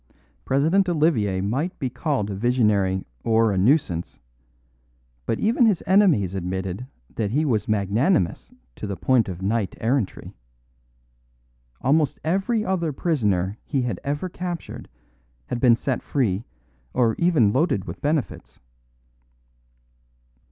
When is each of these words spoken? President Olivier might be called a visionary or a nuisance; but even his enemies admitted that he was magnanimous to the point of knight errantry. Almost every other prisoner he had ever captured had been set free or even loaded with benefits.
President 0.45 0.89
Olivier 0.89 1.41
might 1.41 1.77
be 1.77 1.87
called 1.87 2.31
a 2.31 2.35
visionary 2.35 3.05
or 3.23 3.51
a 3.51 3.57
nuisance; 3.59 4.19
but 5.27 5.39
even 5.39 5.67
his 5.67 5.83
enemies 5.85 6.33
admitted 6.33 6.87
that 7.17 7.29
he 7.29 7.45
was 7.45 7.67
magnanimous 7.67 8.51
to 8.77 8.87
the 8.87 8.97
point 8.97 9.29
of 9.29 9.43
knight 9.43 9.75
errantry. 9.79 10.33
Almost 11.81 12.19
every 12.23 12.65
other 12.65 12.91
prisoner 12.91 13.59
he 13.63 13.83
had 13.83 13.99
ever 14.03 14.27
captured 14.27 14.89
had 15.45 15.59
been 15.59 15.75
set 15.75 16.01
free 16.01 16.45
or 16.95 17.13
even 17.19 17.53
loaded 17.53 17.85
with 17.85 18.01
benefits. 18.01 18.59